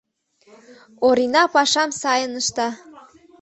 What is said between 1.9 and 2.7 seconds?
сайын ышта.